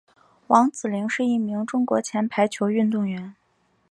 [0.47, 3.35] 王子凌是一名中国前排球运动员。